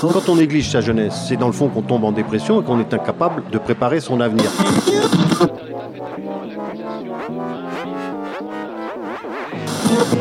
Quand 0.00 0.28
on 0.28 0.36
néglige 0.36 0.70
sa 0.70 0.80
jeunesse, 0.80 1.14
c'est 1.28 1.36
dans 1.36 1.46
le 1.46 1.52
fond 1.52 1.68
qu'on 1.68 1.82
tombe 1.82 2.04
en 2.04 2.12
dépression 2.12 2.60
et 2.60 2.64
qu'on 2.64 2.80
est 2.80 2.92
incapable 2.92 3.42
de 3.50 3.58
préparer 3.58 4.00
son 4.00 4.20
avenir. 4.20 4.50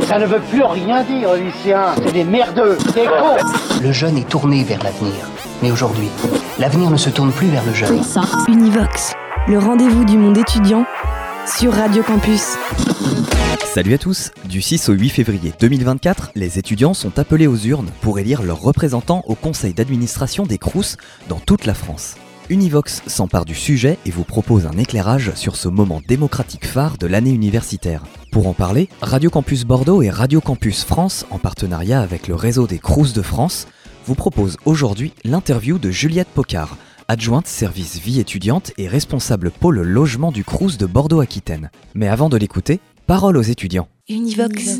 Ça 0.04 0.20
ne 0.20 0.26
veut 0.26 0.40
plus 0.40 0.64
rien 0.64 1.04
dire, 1.04 1.34
lycéens. 1.36 1.94
C'est 2.04 2.12
des 2.12 2.24
merdeux, 2.24 2.78
des 2.94 3.06
cons. 3.06 3.38
Le 3.82 3.92
jeune 3.92 4.18
est 4.18 4.28
tourné 4.28 4.64
vers 4.64 4.84
l'avenir. 4.84 5.14
Mais 5.62 5.72
aujourd'hui, 5.72 6.10
l'avenir 6.60 6.90
ne 6.90 6.98
se 6.98 7.10
tourne 7.10 7.32
plus 7.32 7.48
vers 7.48 7.64
le 7.66 7.74
jeune. 7.74 8.02
Univox, 8.48 9.14
le 9.48 9.60
rendez-vous 9.60 10.04
du 10.04 10.18
monde 10.18 10.38
étudiant 10.38 10.86
sur 11.46 11.74
Radio 11.74 12.04
Campus. 12.04 12.56
Salut 13.66 13.94
à 13.94 13.98
tous 13.98 14.32
Du 14.46 14.62
6 14.62 14.90
au 14.90 14.94
8 14.94 15.10
février 15.10 15.54
2024, 15.60 16.32
les 16.36 16.60
étudiants 16.60 16.94
sont 16.94 17.18
appelés 17.18 17.48
aux 17.48 17.58
urnes 17.58 17.90
pour 18.02 18.20
élire 18.20 18.44
leurs 18.44 18.62
représentants 18.62 19.24
au 19.28 19.36
conseil 19.36 19.74
d'administration 19.74 20.46
des 20.46 20.58
CROUS 20.58 20.98
dans 21.30 21.40
toute 21.40 21.66
la 21.66 21.74
France. 21.74 22.16
Univox 22.50 23.02
s'empare 23.08 23.46
du 23.46 23.56
sujet 23.56 23.98
et 24.06 24.12
vous 24.12 24.24
propose 24.24 24.66
un 24.66 24.78
éclairage 24.78 25.32
sur 25.36 25.56
ce 25.56 25.68
moment 25.68 26.02
démocratique 26.08 26.66
phare 26.66 26.98
de 26.98 27.08
l'année 27.08 27.32
universitaire. 27.32 28.04
Pour 28.32 28.48
en 28.48 28.54
parler, 28.54 28.90
Radio 29.02 29.30
Campus 29.30 29.64
Bordeaux 29.64 30.02
et 30.02 30.10
Radio 30.10 30.42
Campus 30.42 30.84
France, 30.84 31.26
en 31.30 31.38
partenariat 31.38 32.02
avec 32.02 32.28
le 32.28 32.36
réseau 32.36 32.68
des 32.68 32.80
Crous 32.80 33.14
de 33.14 33.22
France, 33.22 33.68
vous 34.06 34.16
propose 34.16 34.58
aujourd'hui 34.66 35.14
l'interview 35.24 35.78
de 35.78 35.92
Juliette 35.92 36.28
Pocard, 36.28 36.78
adjointe 37.12 37.46
service 37.46 38.00
vie 38.00 38.22
étudiante 38.22 38.72
et 38.78 38.88
responsable 38.88 39.52
pôle 39.52 39.82
logement 39.82 40.32
du 40.32 40.46
Crous 40.46 40.78
de 40.78 40.86
Bordeaux-Aquitaine. 40.86 41.70
Mais 41.94 42.08
avant 42.08 42.30
de 42.30 42.38
l'écouter, 42.38 42.80
parole 43.06 43.36
aux 43.36 43.42
étudiants. 43.42 43.90
Univox. 44.08 44.80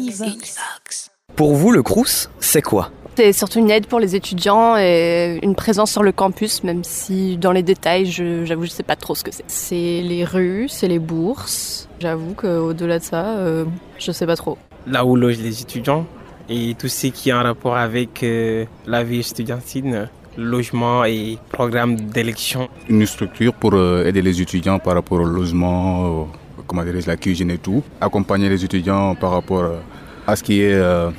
Pour 1.36 1.56
vous, 1.56 1.72
le 1.74 1.84
Crous, 1.84 2.30
c'est 2.40 2.62
quoi? 2.62 2.90
C'est 3.18 3.34
surtout 3.34 3.60
une 3.60 3.70
aide 3.70 3.86
pour 3.86 4.00
les 4.00 4.16
étudiants 4.16 4.78
et 4.78 5.40
une 5.44 5.56
présence 5.56 5.92
sur 5.92 6.04
le 6.04 6.14
campus, 6.14 6.64
même 6.64 6.86
si 6.86 7.36
dans 7.36 7.52
les 7.52 7.64
détails, 7.64 8.06
je- 8.06 8.46
j'avoue, 8.46 8.64
je 8.64 8.70
sais 8.72 8.82
pas 8.84 8.96
trop 8.96 9.14
ce 9.14 9.26
que 9.26 9.32
c'est. 9.34 9.44
C'est 9.48 10.02
les 10.02 10.24
rues, 10.24 10.68
c'est 10.70 10.88
les 10.88 11.00
bourses. 11.00 11.90
J'avoue 12.00 12.34
qu'au-delà 12.34 13.00
de 13.00 13.04
ça, 13.04 13.26
euh, 13.40 13.66
je 14.00 14.10
sais 14.14 14.26
pas 14.26 14.38
trop. 14.38 14.58
là 14.88 15.06
où 15.06 15.18
logent 15.18 15.40
les 15.42 15.62
étudiants 15.62 16.06
et 16.48 16.76
tout 16.80 16.88
ce 16.88 17.08
qui 17.08 17.30
est 17.30 17.34
en 17.34 17.44
rapport 17.44 17.76
avec 17.76 18.24
euh, 18.24 18.66
la 18.88 19.04
vie 19.04 19.20
estudiantine, 19.20 20.08
logement 20.38 21.04
et 21.06 21.38
programme 21.52 21.96
d'élection. 21.96 22.70
une 22.90 23.06
structure 23.06 23.54
pour 23.54 23.74
euh, 23.74 24.06
aider 24.06 24.22
les 24.22 24.42
étudiants 24.42 24.80
par 24.80 24.94
rapport 24.96 25.20
au 25.20 25.26
logement, 25.26 26.06
euh, 26.06 26.24
comment 26.68 26.84
dirais 26.84 27.00
la 27.06 27.18
cuisine 27.18 27.52
et 27.52 27.58
tout. 27.58 27.84
Accompagner 28.00 28.50
les 28.50 28.64
étudiants 28.64 29.16
par 29.16 29.32
rapport 29.32 29.64
euh, 29.64 29.80
à 30.28 30.36
ce 30.36 30.44
qui 30.44 30.62
est 30.62 30.74
euh, 30.74 31.10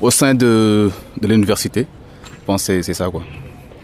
au 0.00 0.10
sein 0.10 0.34
de, 0.34 0.90
de 1.20 1.26
l'université. 1.26 1.86
Je 2.24 2.44
pense 2.46 2.66
que 2.66 2.82
c'est- 2.82 2.94
ça 2.94 3.08
quoi. 3.10 3.22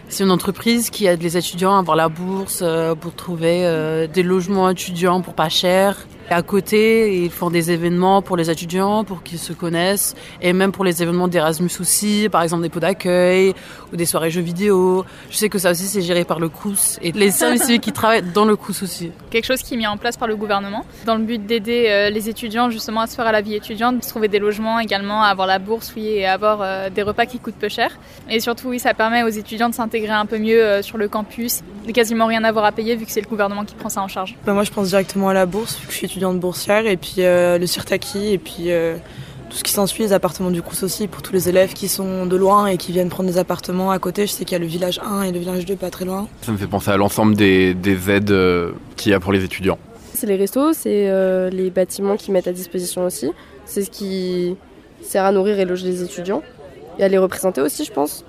C'est 0.08 0.24
une 0.24 0.30
entreprise 0.30 0.88
qui 0.88 1.04
aide 1.06 1.22
les 1.22 1.36
étudiants 1.36 1.76
à 1.76 1.80
avoir 1.80 1.94
la 1.96 2.08
bourse 2.08 2.64
pour 3.00 3.14
trouver 3.14 4.08
des 4.12 4.22
logements 4.22 4.70
étudiants 4.70 5.20
pour 5.20 5.34
pas 5.34 5.50
cher. 5.50 6.06
Et 6.30 6.34
à 6.34 6.42
côté, 6.42 7.22
ils 7.22 7.30
font 7.30 7.50
des 7.50 7.70
événements 7.70 8.22
pour 8.22 8.36
les 8.36 8.50
étudiants, 8.50 9.04
pour 9.04 9.22
qu'ils 9.22 9.38
se 9.38 9.52
connaissent, 9.52 10.14
et 10.42 10.52
même 10.52 10.72
pour 10.72 10.84
les 10.84 11.02
événements 11.02 11.28
d'Erasmus 11.28 11.70
aussi, 11.80 12.28
par 12.30 12.42
exemple 12.42 12.62
des 12.62 12.68
pots 12.68 12.80
d'accueil 12.80 13.54
ou 13.92 13.96
des 13.96 14.06
soirées 14.06 14.30
jeux 14.30 14.42
vidéo. 14.42 15.04
Je 15.30 15.36
sais 15.36 15.48
que 15.48 15.58
ça 15.58 15.70
aussi 15.70 15.86
c'est 15.86 16.02
géré 16.02 16.24
par 16.24 16.40
le 16.40 16.48
CRUS 16.48 16.98
et 17.02 17.12
les 17.12 17.30
services 17.42 17.64
civiques 17.64 17.82
qui 17.82 17.92
travaillent 17.92 18.22
dans 18.22 18.44
le 18.44 18.56
CRUS 18.56 18.82
aussi. 18.82 19.10
quelque 19.30 19.46
chose 19.46 19.62
qui 19.62 19.74
est 19.74 19.76
mis 19.76 19.86
en 19.86 19.96
place 19.96 20.16
par 20.16 20.28
le 20.28 20.36
gouvernement 20.36 20.84
dans 21.06 21.14
le 21.14 21.24
but 21.24 21.44
d'aider 21.44 21.86
euh, 21.88 22.10
les 22.10 22.28
étudiants 22.28 22.70
justement 22.70 23.02
à 23.02 23.06
se 23.06 23.14
faire 23.14 23.26
à 23.26 23.32
la 23.32 23.40
vie 23.40 23.54
étudiante, 23.54 23.98
de 23.98 24.04
se 24.04 24.08
trouver 24.08 24.28
des 24.28 24.38
logements 24.38 24.78
également, 24.80 25.22
à 25.22 25.28
avoir 25.28 25.46
la 25.46 25.58
bourse 25.58 25.92
oui, 25.96 26.06
et 26.08 26.26
à 26.26 26.34
avoir 26.34 26.60
euh, 26.60 26.90
des 26.90 27.02
repas 27.02 27.26
qui 27.26 27.38
coûtent 27.38 27.54
peu 27.54 27.68
cher. 27.68 27.98
Et 28.28 28.40
surtout 28.40 28.68
oui, 28.68 28.78
ça 28.78 28.94
permet 28.94 29.22
aux 29.22 29.28
étudiants 29.28 29.68
de 29.68 29.74
s'intégrer 29.74 30.12
un 30.12 30.26
peu 30.26 30.38
mieux 30.38 30.62
euh, 30.62 30.82
sur 30.82 30.98
le 30.98 31.08
campus, 31.08 31.60
de 31.86 31.92
quasiment 31.92 32.26
rien 32.26 32.44
avoir 32.44 32.64
à 32.64 32.72
payer 32.72 32.96
vu 32.96 33.06
que 33.06 33.12
c'est 33.12 33.20
le 33.20 33.28
gouvernement 33.28 33.64
qui 33.64 33.74
prend 33.74 33.88
ça 33.88 34.02
en 34.02 34.08
charge. 34.08 34.36
Bah, 34.44 34.52
moi, 34.52 34.64
je 34.64 34.70
pense 34.70 34.88
directement 34.88 35.28
à 35.28 35.34
la 35.34 35.46
bourse, 35.46 35.78
vu 35.78 35.86
que 35.86 35.92
je 35.92 35.98
suis 35.98 36.08
étudiante 36.18 36.40
boursière, 36.40 36.86
et 36.86 36.96
puis 36.96 37.14
euh, 37.18 37.58
le 37.58 37.66
Sirtaki, 37.66 38.32
et 38.32 38.38
puis 38.38 38.72
euh, 38.72 38.96
tout 39.48 39.56
ce 39.56 39.62
qui 39.62 39.72
s'ensuit, 39.72 40.02
les 40.02 40.12
appartements 40.12 40.50
du 40.50 40.62
Crous 40.62 40.82
aussi, 40.82 41.06
pour 41.06 41.22
tous 41.22 41.32
les 41.32 41.48
élèves 41.48 41.74
qui 41.74 41.86
sont 41.86 42.26
de 42.26 42.36
loin 42.36 42.66
et 42.66 42.76
qui 42.76 42.90
viennent 42.90 43.08
prendre 43.08 43.28
des 43.30 43.38
appartements 43.38 43.92
à 43.92 43.98
côté. 44.00 44.26
Je 44.26 44.32
sais 44.32 44.44
qu'il 44.44 44.52
y 44.52 44.56
a 44.56 44.58
le 44.58 44.66
village 44.66 45.00
1 45.04 45.22
et 45.22 45.32
le 45.32 45.38
village 45.38 45.64
2 45.64 45.76
pas 45.76 45.90
très 45.90 46.04
loin. 46.04 46.26
Ça 46.42 46.50
me 46.50 46.56
fait 46.56 46.66
penser 46.66 46.90
à 46.90 46.96
l'ensemble 46.96 47.36
des, 47.36 47.72
des 47.72 48.10
aides 48.10 48.32
euh, 48.32 48.72
qu'il 48.96 49.12
y 49.12 49.14
a 49.14 49.20
pour 49.20 49.32
les 49.32 49.44
étudiants. 49.44 49.78
C'est 50.12 50.26
les 50.26 50.36
restos, 50.36 50.72
c'est 50.72 51.08
euh, 51.08 51.50
les 51.50 51.70
bâtiments 51.70 52.16
qui 52.16 52.32
mettent 52.32 52.48
à 52.48 52.52
disposition 52.52 53.04
aussi. 53.06 53.30
C'est 53.64 53.82
ce 53.82 53.90
qui 53.90 54.56
sert 55.02 55.24
à 55.24 55.30
nourrir 55.30 55.60
et 55.60 55.64
loger 55.64 55.86
les 55.86 56.02
étudiants. 56.02 56.42
Et 56.98 57.04
à 57.04 57.08
les 57.08 57.18
représenter 57.18 57.60
aussi, 57.60 57.84
je 57.84 57.92
pense. 57.92 58.24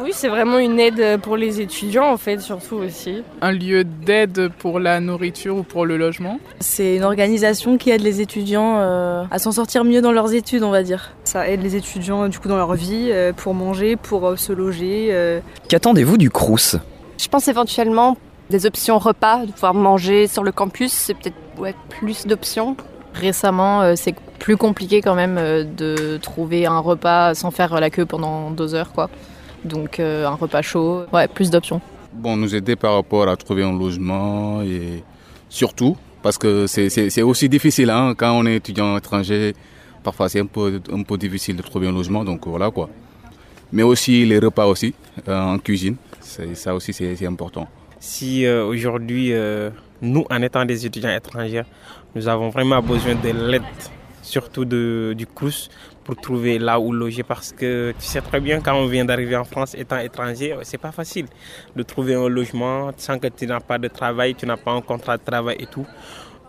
Oui, 0.00 0.10
c'est 0.12 0.28
vraiment 0.28 0.58
une 0.58 0.78
aide 0.78 1.20
pour 1.20 1.36
les 1.36 1.60
étudiants, 1.60 2.10
en 2.12 2.16
fait, 2.16 2.40
surtout 2.40 2.76
aussi. 2.76 3.22
un 3.40 3.52
lieu 3.52 3.84
d'aide 3.84 4.48
pour 4.58 4.78
la 4.80 5.00
nourriture 5.00 5.56
ou 5.56 5.62
pour 5.62 5.86
le 5.86 5.96
logement. 5.96 6.38
C'est 6.60 6.96
une 6.96 7.04
organisation 7.04 7.78
qui 7.78 7.90
aide 7.90 8.02
les 8.02 8.20
étudiants 8.20 8.76
euh, 8.78 9.24
à 9.30 9.38
s'en 9.38 9.52
sortir 9.52 9.84
mieux 9.84 10.00
dans 10.02 10.12
leurs 10.12 10.32
études, 10.34 10.62
on 10.62 10.70
va 10.70 10.82
dire. 10.82 11.12
Ça 11.24 11.48
aide 11.48 11.62
les 11.62 11.74
étudiants 11.76 12.28
du 12.28 12.38
coup 12.38 12.48
dans 12.48 12.56
leur 12.56 12.74
vie, 12.74 13.08
euh, 13.10 13.32
pour 13.32 13.54
manger, 13.54 13.96
pour 13.96 14.26
euh, 14.26 14.36
se 14.36 14.52
loger. 14.52 15.08
euh, 15.10 15.40
Qu'attendez-vous 15.68 16.18
du 16.18 16.30
Crous? 16.30 16.76
Je 17.18 17.28
pense 17.28 17.48
éventuellement 17.48 18.16
des 18.50 18.66
options 18.66 18.98
repas, 18.98 19.44
de 19.46 19.52
pouvoir 19.52 19.74
manger 19.74 20.26
sur 20.26 20.42
le 20.44 20.52
campus, 20.52 20.92
c'est 20.92 21.14
peut-être 21.14 21.36
ouais, 21.58 21.74
plus 21.88 22.26
d'options. 22.26 22.76
Récemment, 23.14 23.82
euh, 23.82 23.94
c'est 23.96 24.14
plus 24.38 24.56
compliqué 24.56 25.00
quand 25.02 25.14
même 25.16 25.36
euh, 25.38 25.64
de 25.64 26.18
trouver 26.18 26.66
un 26.66 26.78
repas 26.78 27.34
sans 27.34 27.50
faire 27.50 27.80
la 27.80 27.90
queue 27.90 28.06
pendant 28.06 28.50
deux 28.50 28.74
heures, 28.74 28.92
quoi. 28.92 29.10
Donc 29.68 30.00
euh, 30.00 30.26
un 30.26 30.34
repas 30.34 30.62
chaud, 30.62 31.04
ouais, 31.12 31.28
plus 31.28 31.50
d'options. 31.50 31.80
Bon, 32.12 32.36
nous 32.36 32.54
aider 32.54 32.74
par 32.76 32.94
rapport 32.94 33.28
à 33.28 33.36
trouver 33.36 33.62
un 33.62 33.76
logement 33.78 34.62
et 34.62 35.02
surtout 35.48 35.96
parce 36.22 36.36
que 36.38 36.66
c'est- 36.66 37.22
aussi 37.22 37.48
difficile 37.48 37.90
hein, 37.90 38.14
quand 38.16 38.32
on 38.32 38.44
est 38.46 38.56
étudiant 38.56 38.96
étranger. 38.96 39.54
Parfois, 40.02 40.28
c'est 40.28 40.40
un 40.40 40.46
peu, 40.46 40.80
un 40.92 41.02
peu 41.02 41.16
difficile 41.18 41.56
de 41.56 41.62
trouver 41.62 41.86
un 41.88 41.92
logement, 41.92 42.24
donc 42.24 42.46
voilà 42.46 42.70
quoi. 42.70 42.88
Mais 43.72 43.82
aussi 43.82 44.24
les 44.24 44.38
repas 44.38 44.66
aussi 44.66 44.94
euh, 45.28 45.40
en 45.54 45.58
cuisine, 45.58 45.96
c'est- 46.20 46.54
ça 46.54 46.74
aussi 46.74 46.92
c'est 46.92 47.26
important. 47.26 47.68
Si 48.00 48.46
euh, 48.46 48.64
aujourd'hui, 48.64 49.32
euh, 49.32 49.70
nous, 50.00 50.24
en 50.30 50.40
étant 50.42 50.64
des 50.64 50.86
étudiants 50.86 51.10
étrangers, 51.14 51.64
nous 52.14 52.26
avons 52.28 52.48
vraiment 52.48 52.80
besoin 52.80 53.14
de 53.16 53.30
l'aide, 53.50 53.62
surtout 54.22 54.64
de, 54.64 55.14
du 55.16 55.26
CRUS, 55.26 55.68
pour 56.08 56.16
trouver 56.16 56.58
là 56.58 56.80
où 56.80 56.90
loger 56.90 57.22
parce 57.22 57.52
que 57.52 57.92
tu 57.98 58.06
sais 58.06 58.22
très 58.22 58.40
bien 58.40 58.62
quand 58.62 58.74
on 58.74 58.86
vient 58.86 59.04
d'arriver 59.04 59.36
en 59.36 59.44
France 59.44 59.74
étant 59.74 59.98
étranger, 59.98 60.56
c'est 60.62 60.78
pas 60.78 60.90
facile 60.90 61.26
de 61.76 61.82
trouver 61.82 62.14
un 62.14 62.30
logement 62.30 62.90
sans 62.96 63.18
que 63.18 63.26
tu 63.26 63.46
n'as 63.46 63.60
pas 63.60 63.76
de 63.76 63.88
travail, 63.88 64.34
tu 64.34 64.46
n'as 64.46 64.56
pas 64.56 64.70
un 64.70 64.80
contrat 64.80 65.18
de 65.18 65.22
travail 65.22 65.56
et 65.60 65.66
tout. 65.66 65.86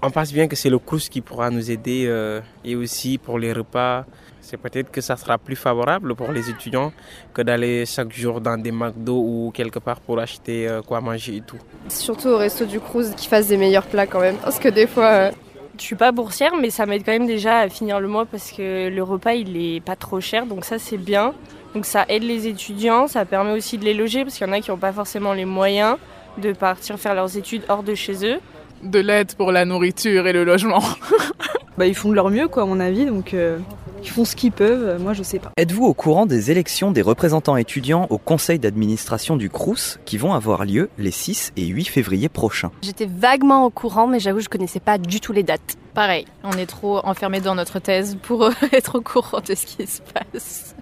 On 0.01 0.11
pense 0.11 0.31
bien 0.31 0.47
que 0.47 0.55
c'est 0.55 0.69
le 0.69 0.79
CRUS 0.79 1.09
qui 1.09 1.19
pourra 1.19 1.49
nous 1.49 1.69
aider 1.69 2.05
euh, 2.07 2.39
et 2.63 2.77
aussi 2.77 3.17
pour 3.17 3.37
les 3.37 3.51
repas. 3.51 4.05
C'est 4.39 4.55
peut-être 4.55 4.91
que 4.91 5.01
ça 5.01 5.17
sera 5.17 5.37
plus 5.37 5.57
favorable 5.57 6.15
pour 6.15 6.31
les 6.31 6.49
étudiants 6.49 6.93
que 7.33 7.41
d'aller 7.41 7.85
chaque 7.85 8.13
jour 8.13 8.39
dans 8.39 8.57
des 8.57 8.71
McDo 8.71 9.17
ou 9.17 9.51
quelque 9.53 9.79
part 9.79 9.99
pour 9.99 10.19
acheter 10.21 10.69
euh, 10.69 10.81
quoi 10.81 11.01
manger 11.01 11.35
et 11.35 11.41
tout. 11.41 11.59
Surtout 11.89 12.29
au 12.29 12.37
resto 12.37 12.63
du 12.63 12.79
Cruz 12.79 13.13
qui 13.17 13.27
fassent 13.27 13.49
des 13.49 13.57
meilleurs 13.57 13.87
plats 13.87 14.07
quand 14.07 14.21
même. 14.21 14.37
Parce 14.37 14.57
que 14.57 14.69
des 14.69 14.87
fois, 14.87 15.11
euh, 15.11 15.31
Je 15.79 15.85
suis 15.85 15.95
pas 15.95 16.11
boursière, 16.11 16.51
mais 16.59 16.69
ça 16.69 16.85
m'aide 16.85 17.03
quand 17.05 17.13
même 17.13 17.25
déjà 17.25 17.59
à 17.59 17.69
finir 17.69 18.01
le 18.01 18.09
mois 18.09 18.25
parce 18.25 18.51
que 18.51 18.89
le 18.89 19.01
repas 19.01 19.33
il 19.33 19.55
est 19.55 19.79
pas 19.79 19.95
trop 19.95 20.19
cher, 20.19 20.45
donc 20.45 20.65
ça 20.65 20.77
c'est 20.77 20.97
bien. 20.97 21.33
Donc 21.73 21.85
ça 21.85 22.05
aide 22.09 22.23
les 22.23 22.47
étudiants, 22.47 23.07
ça 23.07 23.23
permet 23.23 23.53
aussi 23.53 23.77
de 23.77 23.85
les 23.85 23.93
loger 23.93 24.23
parce 24.23 24.35
qu'il 24.35 24.45
y 24.45 24.49
en 24.49 24.53
a 24.53 24.59
qui 24.59 24.71
n'ont 24.71 24.77
pas 24.77 24.91
forcément 24.91 25.33
les 25.33 25.45
moyens 25.45 25.95
de 26.37 26.51
partir 26.51 26.99
faire 26.99 27.15
leurs 27.15 27.37
études 27.37 27.63
hors 27.69 27.83
de 27.83 27.95
chez 27.95 28.25
eux. 28.25 28.39
De 28.83 28.99
l'aide 28.99 29.33
pour 29.35 29.53
la 29.53 29.63
nourriture 29.65 30.27
et 30.27 30.33
le 30.33 30.43
logement. 30.43 30.81
bah, 31.77 31.87
ils 31.87 31.95
font 31.95 32.09
de 32.09 32.15
leur 32.15 32.29
mieux, 32.29 32.47
quoi, 32.49 32.63
à 32.63 32.65
mon 32.65 32.79
avis, 32.79 33.05
donc 33.05 33.33
euh, 33.33 33.57
ils 34.01 34.09
font 34.09 34.25
ce 34.25 34.35
qu'ils 34.35 34.51
peuvent. 34.51 34.87
euh, 34.87 34.99
Moi, 34.99 35.13
je 35.13 35.23
sais 35.23 35.39
pas. 35.39 35.51
Êtes-vous 35.57 35.85
au 35.85 35.93
courant 35.93 36.25
des 36.25 36.51
élections 36.51 36.91
des 36.91 37.01
représentants 37.01 37.57
étudiants 37.57 38.07
au 38.09 38.17
conseil 38.17 38.59
d'administration 38.59 39.35
du 39.37 39.49
Crous 39.49 39.99
qui 40.05 40.17
vont 40.17 40.33
avoir 40.33 40.65
lieu 40.65 40.89
les 40.97 41.11
6 41.11 41.51
et 41.57 41.65
8 41.67 41.85
février 41.85 42.29
prochains? 42.29 42.71
J'étais 42.81 43.05
vaguement 43.07 43.65
au 43.65 43.69
courant, 43.69 44.07
mais 44.07 44.19
j'avoue, 44.19 44.39
je 44.39 44.49
connaissais 44.49 44.79
pas 44.79 44.97
du 44.97 45.19
tout 45.19 45.33
les 45.33 45.43
dates. 45.43 45.77
Pareil, 45.93 46.25
on 46.43 46.51
est 46.53 46.65
trop 46.65 46.99
enfermé 47.05 47.41
dans 47.41 47.55
notre 47.55 47.79
thèse 47.79 48.17
pour 48.21 48.43
euh, 48.45 48.51
être 48.71 48.95
au 48.97 49.01
courant 49.01 49.41
de 49.41 49.55
ce 49.55 49.65
qui 49.65 49.85
se 49.87 50.01
passe. 50.01 50.75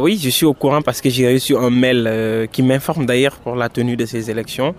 Oui, 0.00 0.18
je 0.22 0.28
suis 0.28 0.44
au 0.44 0.52
courant 0.54 0.82
parce 0.82 1.00
que 1.00 1.08
j'ai 1.08 1.32
reçu 1.32 1.56
un 1.56 1.70
mail 1.70 2.04
euh, 2.06 2.46
qui 2.46 2.62
m'informe 2.62 3.06
d'ailleurs 3.06 3.36
pour 3.36 3.54
la 3.56 3.68
tenue 3.70 3.96
de 3.96 4.04
ces 4.04 4.30
élections. 4.30 4.74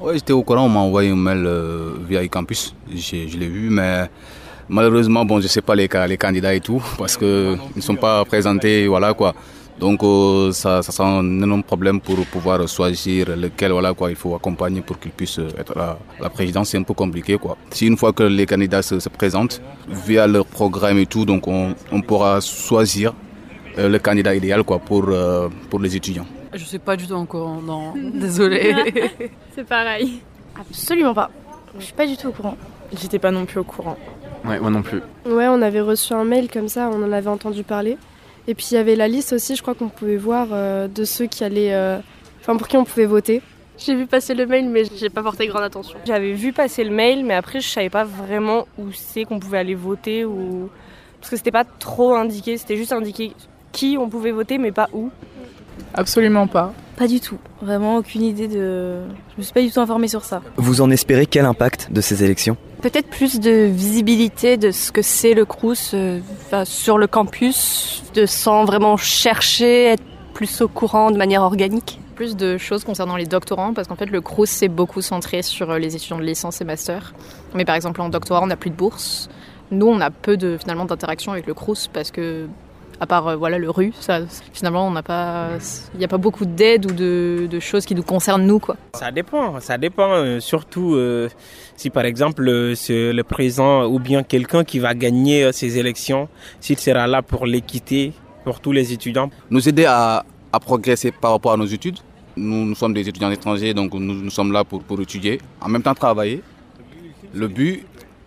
Ouais, 0.00 0.14
j'étais 0.14 0.32
au 0.32 0.42
courant, 0.42 0.66
on 0.66 0.68
m'a 0.68 0.80
envoyé 0.80 1.10
un 1.10 1.16
mail 1.16 1.44
euh, 1.46 1.94
via 2.08 2.26
campus, 2.28 2.74
J'ai- 2.94 3.28
je 3.28 3.38
l'ai 3.38 3.48
vu, 3.48 3.70
mais 3.70 4.10
malheureusement, 4.68 5.24
bon, 5.24 5.40
je 5.40 5.46
sais 5.48 5.62
pas 5.62 5.74
les, 5.74 5.88
ca- 5.90 6.06
les 6.06 6.16
candidats 6.16 6.54
et 6.54 6.60
tout, 6.60 6.82
parce 6.98 7.16
que 7.16 7.56
ils 7.74 7.76
ne 7.78 7.82
sont 7.82 7.96
pas 7.96 8.24
présentés, 8.24 8.86
voilà 8.86 9.14
quoi. 9.14 9.34
Donc 9.78 10.02
euh, 10.04 10.52
ça, 10.52 10.82
ça 10.82 10.92
sera 10.92 11.08
un 11.08 11.24
énorme 11.42 11.62
problème 11.62 12.00
pour 12.00 12.16
pouvoir 12.26 12.68
choisir 12.68 13.34
lequel 13.36 13.72
voilà 13.72 13.94
quoi 13.94 14.10
il 14.10 14.16
faut 14.16 14.34
accompagner 14.34 14.80
pour 14.82 14.98
qu'il 15.00 15.10
puisse 15.10 15.38
être 15.58 15.76
à 15.78 15.98
la 16.20 16.28
présidence. 16.30 16.68
C'est 16.68 16.78
un 16.78 16.82
peu 16.82 16.94
compliqué 16.94 17.36
quoi. 17.38 17.56
Si 17.70 17.86
une 17.86 17.96
fois 17.96 18.12
que 18.12 18.22
les 18.22 18.46
candidats 18.46 18.82
se, 18.82 19.00
se 19.00 19.08
présentent 19.08 19.60
via 19.88 20.26
leur 20.26 20.44
programme 20.46 20.98
et 20.98 21.06
tout, 21.06 21.24
donc 21.24 21.48
on, 21.48 21.74
on 21.90 22.00
pourra 22.02 22.40
choisir 22.40 23.12
euh, 23.78 23.88
le 23.88 23.98
candidat 23.98 24.34
idéal 24.34 24.62
quoi 24.62 24.78
pour 24.78 25.06
euh, 25.08 25.48
pour 25.70 25.80
les 25.80 25.96
étudiants. 25.96 26.26
Je 26.54 26.64
suis 26.64 26.78
pas 26.78 26.94
du 26.94 27.06
tout 27.06 27.14
en 27.14 27.24
courant, 27.24 27.60
non. 27.62 27.94
Désolée. 28.14 28.74
C'est 29.56 29.66
pareil. 29.66 30.20
Absolument 30.60 31.14
pas. 31.14 31.30
Je 31.78 31.84
suis 31.84 31.94
pas 31.94 32.06
du 32.06 32.16
tout 32.18 32.28
au 32.28 32.32
courant. 32.32 32.58
J'étais 33.00 33.18
pas 33.18 33.30
non 33.30 33.46
plus 33.46 33.58
au 33.60 33.64
courant. 33.64 33.96
Ouais, 34.44 34.58
moi 34.60 34.70
non 34.70 34.82
plus. 34.82 35.00
Ouais, 35.26 35.46
on 35.48 35.62
avait 35.62 35.80
reçu 35.80 36.12
un 36.14 36.24
mail 36.24 36.48
comme 36.50 36.68
ça, 36.68 36.90
on 36.92 37.02
en 37.02 37.12
avait 37.12 37.28
entendu 37.30 37.62
parler. 37.62 37.96
Et 38.48 38.54
puis 38.54 38.66
il 38.72 38.74
y 38.74 38.76
avait 38.78 38.96
la 38.96 39.06
liste 39.08 39.32
aussi, 39.32 39.54
je 39.54 39.62
crois 39.62 39.74
qu'on 39.74 39.88
pouvait 39.88 40.16
voir 40.16 40.48
euh, 40.52 40.88
de 40.88 41.04
ceux 41.04 41.26
qui 41.26 41.44
allaient. 41.44 41.72
euh, 41.74 41.98
Enfin, 42.40 42.56
pour 42.56 42.66
qui 42.66 42.76
on 42.76 42.84
pouvait 42.84 43.06
voter. 43.06 43.40
J'ai 43.78 43.94
vu 43.94 44.06
passer 44.06 44.34
le 44.34 44.46
mail, 44.46 44.68
mais 44.68 44.82
j'ai 44.96 45.10
pas 45.10 45.22
porté 45.22 45.46
grande 45.46 45.62
attention. 45.62 45.96
J'avais 46.04 46.32
vu 46.32 46.52
passer 46.52 46.82
le 46.82 46.90
mail, 46.90 47.24
mais 47.24 47.34
après, 47.34 47.60
je 47.60 47.68
savais 47.68 47.88
pas 47.88 48.04
vraiment 48.04 48.66
où 48.78 48.86
c'est 48.92 49.24
qu'on 49.24 49.38
pouvait 49.38 49.58
aller 49.58 49.74
voter 49.76 50.24
ou. 50.24 50.68
Parce 51.20 51.30
que 51.30 51.36
c'était 51.36 51.52
pas 51.52 51.64
trop 51.64 52.14
indiqué, 52.14 52.56
c'était 52.58 52.76
juste 52.76 52.92
indiqué 52.92 53.32
qui 53.70 53.96
on 53.98 54.08
pouvait 54.08 54.32
voter, 54.32 54.58
mais 54.58 54.72
pas 54.72 54.88
où. 54.92 55.10
Absolument 55.94 56.46
pas. 56.48 56.72
Pas 56.96 57.06
du 57.06 57.20
tout. 57.20 57.38
Vraiment 57.62 57.96
aucune 57.96 58.22
idée 58.22 58.48
de. 58.48 59.00
Je 59.32 59.38
me 59.38 59.42
suis 59.42 59.52
pas 59.52 59.62
du 59.62 59.70
tout 59.70 59.80
informée 59.80 60.08
sur 60.08 60.24
ça. 60.24 60.42
Vous 60.56 60.80
en 60.80 60.90
espérez 60.90 61.26
quel 61.26 61.44
impact 61.44 61.88
de 61.92 62.00
ces 62.00 62.22
élections? 62.24 62.56
Peut-être 62.82 63.06
plus 63.06 63.38
de 63.38 63.66
visibilité 63.66 64.56
de 64.56 64.72
ce 64.72 64.90
que 64.90 65.02
c'est 65.02 65.34
le 65.34 65.44
Crous 65.44 65.94
euh, 65.94 66.20
sur 66.64 66.98
le 66.98 67.06
campus, 67.06 68.02
de 68.12 68.26
sans 68.26 68.64
vraiment 68.64 68.96
chercher, 68.96 69.84
être 69.84 70.02
plus 70.34 70.60
au 70.62 70.66
courant 70.66 71.12
de 71.12 71.16
manière 71.16 71.42
organique? 71.42 72.00
Plus 72.16 72.34
de 72.34 72.58
choses 72.58 72.82
concernant 72.82 73.14
les 73.14 73.26
doctorants, 73.26 73.72
parce 73.72 73.86
qu'en 73.86 73.94
fait 73.94 74.10
le 74.10 74.20
Crous 74.20 74.50
c'est 74.50 74.66
beaucoup 74.66 75.00
centré 75.00 75.42
sur 75.42 75.70
euh, 75.70 75.78
les 75.78 75.94
étudiants 75.94 76.18
de 76.18 76.24
licence 76.24 76.60
et 76.60 76.64
master. 76.64 77.14
Mais 77.54 77.64
par 77.64 77.76
exemple 77.76 78.00
en 78.00 78.08
doctorat 78.08 78.42
on 78.42 78.48
n'a 78.48 78.56
plus 78.56 78.70
de 78.70 78.74
bourse. 78.74 79.28
Nous 79.70 79.86
on 79.86 80.00
a 80.00 80.10
peu 80.10 80.36
de 80.36 80.56
finalement 80.58 80.84
d'interaction 80.84 81.30
avec 81.30 81.46
le 81.46 81.54
Crous 81.54 81.86
parce 81.86 82.10
que 82.10 82.48
à 83.00 83.06
part 83.06 83.26
euh, 83.28 83.36
voilà 83.36 83.58
le 83.58 83.68
RU, 83.70 83.92
ça, 83.98 84.20
finalement 84.52 84.86
on 84.86 84.90
n'a 84.90 85.02
pas, 85.02 85.48
il 85.94 85.98
n'y 85.98 86.04
a 86.04 86.08
pas 86.08 86.18
beaucoup 86.18 86.44
d'aide 86.44 86.90
ou 86.90 86.94
de, 86.94 87.46
de 87.50 87.60
choses 87.60 87.84
qui 87.84 87.94
nous 87.94 88.02
concernent 88.02 88.46
nous 88.46 88.58
quoi. 88.58 88.76
Ça 88.94 89.10
dépend, 89.10 89.58
ça 89.60 89.76
dépend. 89.78 90.10
euh, 90.12 90.40
surtout 90.40 90.94
euh, 90.94 91.28
si 91.76 91.90
par 91.90 92.04
exemple 92.04 92.46
euh, 92.48 92.74
c'est 92.74 93.12
le 93.12 93.24
président 93.24 93.86
ou 93.86 93.98
bien 93.98 94.22
quelqu'un 94.22 94.64
qui 94.64 94.78
va 94.78 94.94
gagner 94.94 95.44
euh, 95.44 95.52
ces 95.52 95.78
élections, 95.78 96.28
s'il 96.60 96.78
sera 96.78 97.06
là 97.06 97.22
pour 97.22 97.46
l'équité 97.46 98.12
pour 98.44 98.60
tous 98.60 98.72
les 98.72 98.92
étudiants. 98.92 99.30
Nous 99.50 99.68
aider 99.68 99.84
à, 99.84 100.24
à 100.52 100.60
progresser 100.60 101.12
par 101.12 101.32
rapport 101.32 101.52
à 101.52 101.56
nos 101.56 101.64
études. 101.66 101.98
Nous, 102.36 102.64
nous 102.64 102.74
sommes 102.74 102.94
des 102.94 103.08
étudiants 103.08 103.30
étrangers, 103.30 103.74
donc 103.74 103.92
nous, 103.94 104.00
nous 104.14 104.30
sommes 104.30 104.52
là 104.52 104.64
pour, 104.64 104.82
pour 104.82 105.00
étudier, 105.00 105.38
en 105.60 105.68
même 105.68 105.82
temps 105.82 105.94
travailler. 105.94 106.42
Le 107.34 107.46
but, 107.46 107.84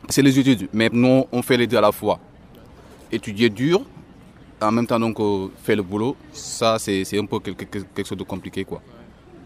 c'est 0.10 0.22
les 0.22 0.38
études, 0.40 0.68
mais 0.74 0.90
nous, 0.94 1.26
on 1.32 1.42
fait 1.42 1.58
les 1.58 1.66
deux 1.68 1.78
à 1.78 1.82
la 1.82 1.92
fois. 1.92 2.20
Étudier 3.12 3.50
dur, 3.50 3.82
en 4.62 4.72
même 4.72 4.88
temps 4.88 5.00
donc 5.00 5.20
euh, 5.20 5.48
faire 5.64 5.76
le 5.76 5.84
boulot, 5.84 6.16
ça 6.32 6.78
c'est 6.80 7.04
un 7.18 7.26
peu 7.26 7.40
quelque, 7.40 8.04
chose 8.04 8.18
de 8.18 8.24
compliqué. 8.24 8.64
Quoi. 8.66 8.82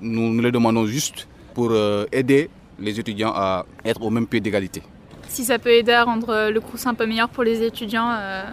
Nous, 0.01 0.33
nous 0.33 0.41
les 0.41 0.51
demandons 0.51 0.85
juste 0.85 1.27
pour 1.53 1.69
euh, 1.71 2.05
aider 2.11 2.49
les 2.79 2.99
étudiants 2.99 3.33
à 3.35 3.65
être 3.83 4.01
au 4.01 4.09
même 4.09 4.27
pied 4.27 4.39
d'égalité. 4.39 4.81
Si 5.27 5.43
ça 5.43 5.59
peut 5.59 5.71
aider 5.71 5.91
à 5.91 6.03
rendre 6.03 6.49
le 6.49 6.59
Crous 6.59 6.87
un 6.87 6.93
peu 6.93 7.05
meilleur 7.05 7.29
pour 7.29 7.43
les 7.43 7.61
étudiants, 7.61 8.11
euh, 8.11 8.43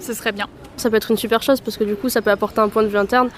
ce 0.00 0.14
serait 0.14 0.32
bien. 0.32 0.48
Ça 0.76 0.90
peut 0.90 0.96
être 0.96 1.10
une 1.10 1.16
super 1.16 1.42
chose 1.42 1.60
parce 1.60 1.76
que 1.76 1.84
du 1.84 1.94
coup, 1.94 2.08
ça 2.08 2.22
peut 2.22 2.30
apporter 2.30 2.60
un 2.60 2.68
point 2.68 2.82
de 2.82 2.88
vue 2.88 2.98
interne. 2.98 3.28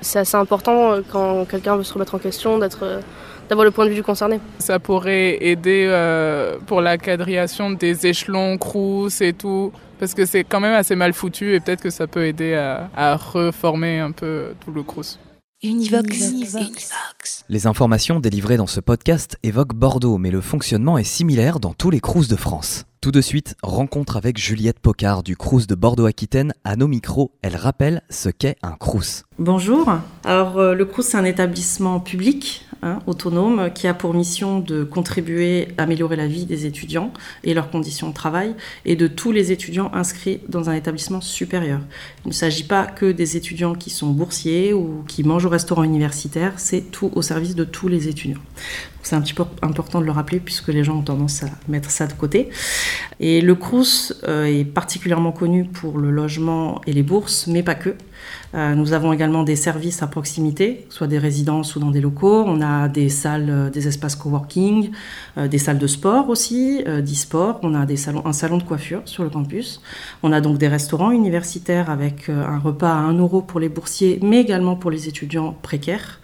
C'est 0.00 0.18
assez 0.18 0.36
important 0.36 0.92
euh, 0.92 1.00
quand 1.10 1.44
quelqu'un 1.46 1.76
veut 1.76 1.84
se 1.84 1.92
remettre 1.94 2.14
en 2.14 2.18
question 2.18 2.58
d'être, 2.58 2.82
euh, 2.82 3.00
d'avoir 3.48 3.64
le 3.64 3.70
point 3.70 3.84
de 3.84 3.90
vue 3.90 3.96
du 3.96 4.02
concerné. 4.02 4.40
Ça 4.58 4.78
pourrait 4.78 5.38
aider 5.40 5.86
euh, 5.88 6.56
pour 6.66 6.80
la 6.80 6.98
quadrillation 6.98 7.70
des 7.70 8.06
échelons, 8.06 8.58
crous 8.58 9.20
et 9.20 9.32
tout, 9.32 9.72
parce 9.98 10.14
que 10.14 10.26
c'est 10.26 10.44
quand 10.44 10.60
même 10.60 10.74
assez 10.74 10.96
mal 10.96 11.12
foutu 11.12 11.54
et 11.54 11.60
peut-être 11.60 11.82
que 11.82 11.90
ça 11.90 12.06
peut 12.06 12.26
aider 12.26 12.54
à, 12.54 12.90
à 12.96 13.16
reformer 13.16 13.98
un 13.98 14.12
peu 14.12 14.54
tout 14.64 14.72
le 14.72 14.82
crous. 14.82 15.18
Univox. 15.60 16.32
Les 17.48 17.66
informations 17.66 18.20
délivrées 18.20 18.56
dans 18.56 18.68
ce 18.68 18.78
podcast 18.78 19.38
évoquent 19.42 19.74
Bordeaux, 19.74 20.16
mais 20.16 20.30
le 20.30 20.40
fonctionnement 20.40 20.98
est 20.98 21.04
similaire 21.04 21.58
dans 21.58 21.74
tous 21.74 21.90
les 21.90 21.98
crous 21.98 22.28
de 22.28 22.36
France. 22.36 22.84
Tout 23.00 23.10
de 23.10 23.20
suite, 23.20 23.56
rencontre 23.62 24.16
avec 24.16 24.38
Juliette 24.38 24.78
Pocard 24.78 25.24
du 25.24 25.36
crous 25.36 25.66
de 25.66 25.74
Bordeaux-Aquitaine. 25.74 26.52
À 26.62 26.76
nos 26.76 26.86
micros, 26.86 27.32
elle 27.42 27.56
rappelle 27.56 28.02
ce 28.08 28.28
qu'est 28.28 28.56
un 28.62 28.72
crous. 28.72 29.24
Bonjour. 29.40 29.90
Alors, 30.24 30.58
euh, 30.58 30.74
le 30.74 30.84
CRUS, 30.84 31.06
c'est 31.06 31.16
un 31.16 31.24
établissement 31.24 31.98
public, 31.98 32.64
hein, 32.82 33.00
autonome, 33.06 33.70
qui 33.74 33.86
a 33.86 33.94
pour 33.94 34.14
mission 34.14 34.60
de 34.60 34.84
contribuer 34.84 35.68
à 35.78 35.82
améliorer 35.82 36.16
la 36.16 36.26
vie 36.26 36.46
des 36.46 36.66
étudiants 36.66 37.12
et 37.44 37.54
leurs 37.54 37.70
conditions 37.70 38.08
de 38.08 38.14
travail 38.14 38.54
et 38.84 38.96
de 38.96 39.06
tous 39.06 39.32
les 39.32 39.52
étudiants 39.52 39.90
inscrits 39.94 40.40
dans 40.48 40.70
un 40.70 40.74
établissement 40.74 41.20
supérieur. 41.20 41.80
Il 42.24 42.28
ne 42.28 42.34
s'agit 42.34 42.64
pas 42.64 42.86
que 42.86 43.10
des 43.10 43.36
étudiants 43.36 43.74
qui 43.74 43.90
sont 43.90 44.10
boursiers 44.10 44.72
ou 44.72 45.04
qui 45.06 45.24
mangent 45.24 45.46
au 45.46 45.50
restaurant 45.50 45.84
universitaire, 45.84 46.54
c'est 46.56 46.90
tout 46.90 47.10
au 47.14 47.22
service 47.22 47.54
de 47.54 47.64
tous 47.64 47.88
les 47.88 48.08
étudiants. 48.08 48.40
C'est 49.02 49.16
un 49.16 49.22
petit 49.22 49.32
peu 49.32 49.44
important 49.62 50.00
de 50.00 50.04
le 50.04 50.12
rappeler 50.12 50.38
puisque 50.38 50.68
les 50.68 50.84
gens 50.84 50.98
ont 50.98 51.02
tendance 51.02 51.42
à 51.42 51.46
mettre 51.68 51.90
ça 51.90 52.06
de 52.06 52.12
côté. 52.12 52.50
Et 53.20 53.40
le 53.40 53.54
CRUS 53.54 54.12
euh, 54.24 54.44
est 54.44 54.64
particulièrement 54.64 55.32
connu 55.32 55.64
pour 55.64 55.98
le 55.98 56.10
logement 56.10 56.82
et 56.86 56.92
les 56.92 57.02
bourses, 57.02 57.46
mais 57.46 57.62
pas 57.62 57.74
que. 57.74 57.94
Euh, 58.54 58.74
nous 58.74 58.92
avons 58.92 59.12
également 59.12 59.42
des 59.42 59.56
services 59.56 60.02
à 60.02 60.06
proximité, 60.06 60.86
soit 60.88 61.06
des 61.06 61.18
résidences 61.18 61.76
ou 61.76 61.80
dans 61.80 61.90
des 61.90 62.00
locaux. 62.00 62.44
On 62.46 62.60
a 62.62 62.88
des 62.88 63.08
salles, 63.08 63.50
euh, 63.50 63.70
des 63.70 63.88
espaces 63.88 64.16
coworking, 64.16 64.90
euh, 65.36 65.48
des 65.48 65.58
salles 65.58 65.78
de 65.78 65.86
sport 65.86 66.28
aussi, 66.30 66.82
d'e-sport. 66.84 67.60
On 67.62 67.74
a 67.74 67.84
des 67.84 67.96
salons, 67.96 68.24
un 68.24 68.32
salon 68.32 68.56
de 68.56 68.62
coiffure 68.62 69.02
sur 69.04 69.22
le 69.22 69.30
campus. 69.30 69.82
On 70.22 70.32
a 70.32 70.40
donc 70.40 70.58
des 70.58 70.68
restaurants 70.68 71.10
universitaires 71.10 71.90
avec 71.90 72.28
un 72.28 72.58
repas 72.58 72.92
à 72.92 72.98
1 72.98 73.18
euro 73.18 73.42
pour 73.42 73.60
les 73.60 73.68
boursiers, 73.68 74.18
mais 74.22 74.40
également 74.40 74.76
pour 74.76 74.90
les 74.90 75.08
étudiants 75.08 75.54
précaires. 75.62 76.20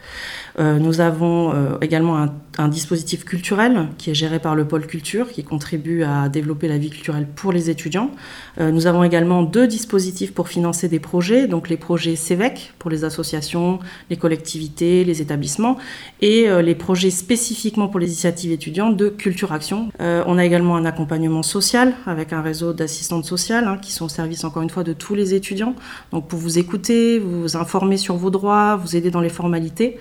Euh, 0.58 0.78
nous 0.78 1.00
avons 1.00 1.52
euh, 1.52 1.76
également 1.80 2.28
un, 2.58 2.68
dispositif 2.68 3.24
culturel 3.24 3.88
qui 3.98 4.10
est 4.10 4.14
géré 4.14 4.38
par 4.38 4.54
le 4.54 4.64
pôle 4.64 4.86
culture, 4.86 5.30
qui 5.30 5.42
contribue 5.42 6.04
à 6.04 6.28
développer 6.28 6.68
la 6.68 6.78
vie 6.78 6.90
culturelle 6.90 7.26
pour 7.26 7.52
les 7.52 7.68
étudiants. 7.68 8.12
Euh, 8.60 8.70
nous 8.70 8.86
avons 8.86 9.02
également 9.02 9.42
deux 9.42 9.66
dispositifs 9.66 10.32
pour 10.32 10.48
financer 10.48 10.88
des 10.88 11.00
projets, 11.00 11.48
donc 11.48 11.68
les 11.68 11.76
projets 11.76 12.14
CEVEC 12.14 12.72
pour 12.78 12.90
les 12.90 13.04
associations, 13.04 13.80
les 14.08 14.16
collectivités, 14.16 15.02
les 15.02 15.20
établissements, 15.20 15.78
et 16.20 16.46
les 16.62 16.74
projets 16.74 17.10
spécifiquement 17.10 17.88
pour 17.88 18.00
les 18.00 18.06
initiatives 18.06 18.52
étudiantes 18.52 18.96
de 18.96 19.08
Culture 19.08 19.52
Action. 19.52 19.90
On 19.98 20.38
a 20.38 20.44
également 20.44 20.76
un 20.76 20.84
accompagnement 20.84 21.42
social 21.42 21.94
avec 22.06 22.32
un 22.32 22.40
réseau 22.40 22.72
d'assistantes 22.72 23.24
sociales 23.24 23.66
hein, 23.66 23.78
qui 23.80 23.92
sont 23.92 24.06
au 24.06 24.08
service 24.08 24.44
encore 24.44 24.62
une 24.62 24.70
fois 24.70 24.84
de 24.84 24.92
tous 24.92 25.14
les 25.14 25.34
étudiants, 25.34 25.74
donc 26.12 26.28
pour 26.28 26.38
vous 26.38 26.58
écouter, 26.58 27.18
vous 27.18 27.56
informer 27.56 27.96
sur 27.96 28.16
vos 28.16 28.30
droits, 28.30 28.76
vous 28.76 28.96
aider 28.96 29.10
dans 29.10 29.20
les 29.20 29.28
formalités. 29.28 29.98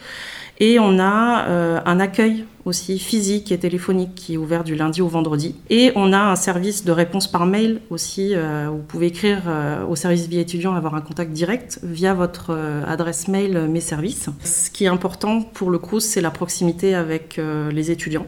Et 0.59 0.79
on 0.79 0.99
a 0.99 1.47
euh, 1.47 1.79
un 1.85 1.99
accueil 1.99 2.45
aussi 2.65 2.97
physique 2.99 3.51
et 3.51 3.57
téléphonique 3.57 4.15
qui 4.15 4.35
est 4.35 4.37
ouvert 4.37 4.63
du 4.63 4.75
lundi 4.75 5.01
au 5.01 5.07
vendredi. 5.07 5.55
Et 5.69 5.91
on 5.95 6.13
a 6.13 6.19
un 6.19 6.35
service 6.35 6.85
de 6.85 6.91
réponse 6.91 7.27
par 7.27 7.45
mail 7.45 7.81
aussi. 7.89 8.33
euh, 8.33 8.69
vous 8.71 8.77
pouvez 8.77 9.07
écrire 9.07 9.41
euh, 9.47 9.85
au 9.85 9.95
service 9.97 10.27
vie 10.27 10.39
étudiant, 10.39 10.73
avoir 10.73 10.95
un 10.95 11.01
contact 11.01 11.31
direct 11.31 11.79
via 11.83 12.13
votre 12.13 12.57
adresse 12.87 13.27
mail 13.27 13.67
Mes 13.69 13.81
services. 13.81 14.29
Ce 14.43 14.69
qui 14.69 14.85
est 14.85 14.87
important 14.87 15.41
pour 15.41 15.71
le 15.71 15.79
CRUS, 15.79 16.01
c'est 16.01 16.21
la 16.21 16.31
proximité 16.31 16.95
avec 16.95 17.39
les 17.71 17.91
étudiants. 17.91 18.27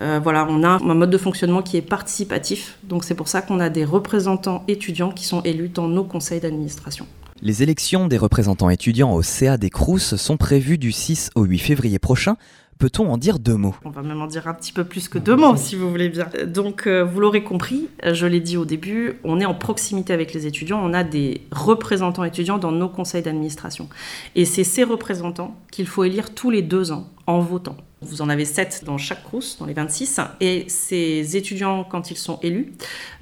Voilà, 0.00 0.46
on 0.50 0.62
a 0.64 0.68
un 0.68 0.94
mode 0.94 1.10
de 1.10 1.18
fonctionnement 1.18 1.62
qui 1.62 1.76
est 1.76 1.82
participatif. 1.82 2.78
Donc 2.82 3.04
c'est 3.04 3.14
pour 3.14 3.28
ça 3.28 3.40
qu'on 3.40 3.60
a 3.60 3.70
des 3.70 3.84
représentants 3.84 4.64
étudiants 4.68 5.12
qui 5.12 5.24
sont 5.24 5.40
élus 5.42 5.68
dans 5.68 5.88
nos 5.88 6.04
conseils 6.04 6.40
d'administration. 6.40 7.06
Les 7.44 7.64
élections 7.64 8.06
des 8.06 8.18
représentants 8.18 8.70
étudiants 8.70 9.12
au 9.14 9.20
CA 9.20 9.56
des 9.56 9.68
Crous 9.68 10.14
sont 10.14 10.36
prévues 10.36 10.78
du 10.78 10.92
6 10.92 11.30
au 11.34 11.42
8 11.42 11.58
février 11.58 11.98
prochain. 11.98 12.36
Peut-on 12.82 13.08
en 13.12 13.16
dire 13.16 13.38
deux 13.38 13.54
mots? 13.54 13.76
On 13.84 13.90
va 13.90 14.02
même 14.02 14.20
en 14.20 14.26
dire 14.26 14.48
un 14.48 14.54
petit 14.54 14.72
peu 14.72 14.82
plus 14.82 15.08
que 15.08 15.16
deux 15.16 15.36
mots, 15.36 15.54
si 15.56 15.76
vous 15.76 15.88
voulez 15.88 16.08
bien. 16.08 16.28
Donc, 16.48 16.88
euh, 16.88 17.04
vous 17.04 17.20
l'aurez 17.20 17.44
compris, 17.44 17.88
euh, 18.04 18.12
je 18.12 18.26
l'ai 18.26 18.40
dit 18.40 18.56
au 18.56 18.64
début, 18.64 19.20
on 19.22 19.38
est 19.38 19.44
en 19.44 19.54
proximité 19.54 20.12
avec 20.12 20.34
les 20.34 20.48
étudiants, 20.48 20.80
on 20.82 20.92
a 20.92 21.04
des 21.04 21.42
représentants 21.52 22.24
étudiants 22.24 22.58
dans 22.58 22.72
nos 22.72 22.88
conseils 22.88 23.22
d'administration. 23.22 23.88
Et 24.34 24.44
c'est 24.44 24.64
ces 24.64 24.82
représentants 24.82 25.54
qu'il 25.70 25.86
faut 25.86 26.02
élire 26.02 26.34
tous 26.34 26.50
les 26.50 26.60
deux 26.60 26.90
ans 26.90 27.06
en 27.28 27.38
votant. 27.38 27.76
Vous 28.00 28.20
en 28.20 28.28
avez 28.28 28.44
sept 28.44 28.82
dans 28.84 28.98
chaque 28.98 29.22
crous, 29.22 29.58
dans 29.60 29.66
les 29.66 29.74
26. 29.74 30.18
Et 30.40 30.64
ces 30.66 31.36
étudiants, 31.36 31.84
quand 31.88 32.10
ils 32.10 32.18
sont 32.18 32.40
élus, 32.42 32.72